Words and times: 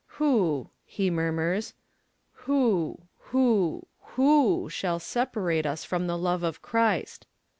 'Who,' 0.17 0.71
he 0.83 1.11
murmurs, 1.11 1.75
'_who 2.45 3.01
who 3.29 3.85
who 4.15 4.67
shall 4.71 4.97
separate 4.97 5.67
us 5.67 5.83
from 5.83 6.07
the 6.07 6.17
love 6.17 6.41
of 6.41 6.63
Christ? 6.63 7.27